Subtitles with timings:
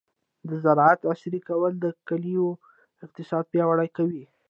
[0.49, 2.47] د زراعت عصري کول د کلیو
[3.05, 4.23] اقتصاد پیاوړی کوي.